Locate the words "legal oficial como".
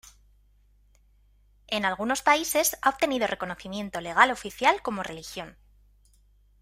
4.01-5.03